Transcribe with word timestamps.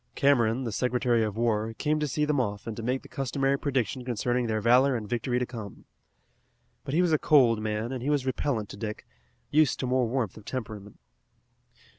Cameron, 0.15 0.63
the 0.63 0.71
Secretary 0.71 1.21
of 1.23 1.37
War, 1.37 1.75
came 1.77 1.99
to 1.99 2.07
see 2.07 2.25
them 2.25 2.39
off 2.39 2.65
and 2.65 2.75
to 2.75 2.81
make 2.81 3.03
the 3.03 3.07
customary 3.07 3.55
prediction 3.59 4.03
concerning 4.03 4.47
their 4.47 4.59
valor 4.59 4.95
and 4.95 5.07
victory 5.07 5.37
to 5.37 5.45
come. 5.45 5.85
But 6.83 6.95
he 6.95 7.03
was 7.03 7.13
a 7.13 7.19
cold 7.19 7.61
man, 7.61 7.91
and 7.91 8.01
he 8.01 8.09
was 8.09 8.25
repellent 8.25 8.69
to 8.69 8.77
Dick, 8.77 9.05
used 9.51 9.79
to 9.79 9.85
more 9.85 10.07
warmth 10.07 10.37
of 10.37 10.45
temperament. 10.45 10.97